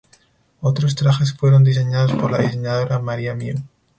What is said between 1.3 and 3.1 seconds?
fueron diseñados por la diseñadora